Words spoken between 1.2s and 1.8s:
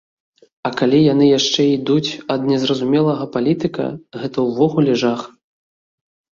яшчэ